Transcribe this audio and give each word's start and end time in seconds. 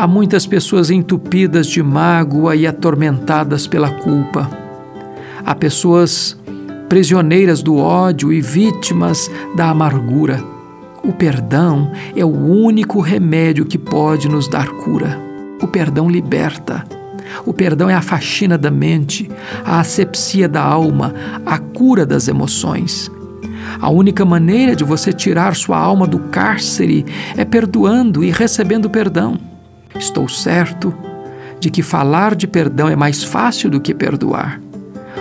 Há 0.00 0.06
muitas 0.06 0.46
pessoas 0.46 0.90
entupidas 0.90 1.66
de 1.66 1.82
mágoa 1.82 2.56
e 2.56 2.66
atormentadas 2.66 3.66
pela 3.66 3.90
culpa. 3.90 4.50
Há 5.44 5.54
pessoas 5.54 6.34
prisioneiras 6.88 7.62
do 7.62 7.76
ódio 7.76 8.32
e 8.32 8.40
vítimas 8.40 9.30
da 9.54 9.68
amargura. 9.68 10.42
O 11.04 11.12
perdão 11.12 11.92
é 12.16 12.24
o 12.24 12.34
único 12.34 12.98
remédio 12.98 13.66
que 13.66 13.76
pode 13.76 14.26
nos 14.26 14.48
dar 14.48 14.70
cura. 14.70 15.20
O 15.60 15.68
perdão 15.68 16.08
liberta. 16.08 16.82
O 17.44 17.52
perdão 17.52 17.90
é 17.90 17.94
a 17.94 18.00
faxina 18.00 18.56
da 18.56 18.70
mente, 18.70 19.30
a 19.66 19.80
asepsia 19.80 20.48
da 20.48 20.62
alma, 20.62 21.12
a 21.44 21.58
cura 21.58 22.06
das 22.06 22.26
emoções. 22.26 23.10
A 23.78 23.90
única 23.90 24.24
maneira 24.24 24.74
de 24.74 24.82
você 24.82 25.12
tirar 25.12 25.54
sua 25.54 25.76
alma 25.76 26.06
do 26.06 26.20
cárcere 26.20 27.04
é 27.36 27.44
perdoando 27.44 28.24
e 28.24 28.30
recebendo 28.30 28.88
perdão. 28.88 29.49
Estou 29.98 30.28
certo 30.28 30.94
de 31.58 31.70
que 31.70 31.82
falar 31.82 32.34
de 32.34 32.46
perdão 32.46 32.88
é 32.88 32.96
mais 32.96 33.22
fácil 33.22 33.70
do 33.70 33.80
que 33.80 33.94
perdoar. 33.94 34.60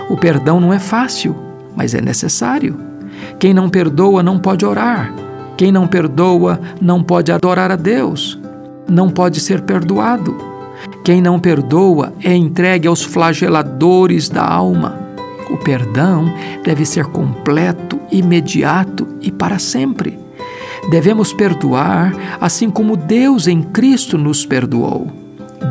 O 0.09 0.15
perdão 0.15 0.59
não 0.59 0.73
é 0.73 0.79
fácil, 0.79 1.35
mas 1.75 1.93
é 1.93 2.01
necessário. 2.01 2.79
Quem 3.37 3.53
não 3.53 3.69
perdoa 3.69 4.23
não 4.23 4.39
pode 4.39 4.65
orar. 4.65 5.13
Quem 5.57 5.71
não 5.71 5.87
perdoa 5.87 6.59
não 6.81 7.03
pode 7.03 7.31
adorar 7.31 7.71
a 7.71 7.75
Deus. 7.75 8.39
Não 8.87 9.09
pode 9.09 9.39
ser 9.39 9.61
perdoado. 9.61 10.35
Quem 11.03 11.21
não 11.21 11.39
perdoa 11.39 12.13
é 12.23 12.33
entregue 12.33 12.87
aos 12.87 13.03
flageladores 13.03 14.29
da 14.29 14.47
alma. 14.47 14.97
O 15.49 15.57
perdão 15.57 16.31
deve 16.63 16.85
ser 16.85 17.05
completo, 17.05 17.99
imediato 18.11 19.07
e 19.21 19.31
para 19.31 19.59
sempre. 19.59 20.17
Devemos 20.89 21.33
perdoar 21.33 22.13
assim 22.39 22.69
como 22.69 22.95
Deus 22.95 23.47
em 23.47 23.61
Cristo 23.61 24.17
nos 24.17 24.45
perdoou. 24.45 25.07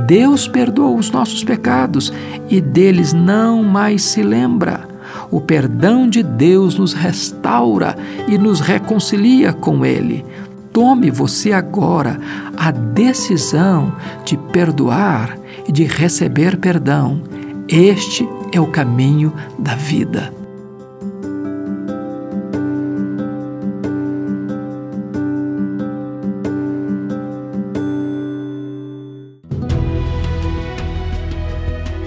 Deus 0.06 0.46
perdoou 0.46 0.96
os 0.96 1.10
nossos 1.10 1.42
pecados 1.44 2.12
e 2.48 2.60
deles 2.60 3.12
não 3.12 3.62
mais 3.62 4.02
se 4.02 4.22
lembra. 4.22 4.88
O 5.30 5.40
perdão 5.40 6.08
de 6.08 6.22
Deus 6.22 6.78
nos 6.78 6.92
restaura 6.94 7.96
e 8.26 8.38
nos 8.38 8.60
reconcilia 8.60 9.52
com 9.52 9.84
Ele. 9.84 10.24
Tome 10.72 11.10
você 11.10 11.52
agora 11.52 12.18
a 12.56 12.70
decisão 12.70 13.92
de 14.24 14.36
perdoar 14.36 15.36
e 15.66 15.72
de 15.72 15.84
receber 15.84 16.56
perdão. 16.56 17.22
Este 17.68 18.26
é 18.52 18.60
o 18.60 18.66
caminho 18.66 19.32
da 19.58 19.74
vida. 19.74 20.37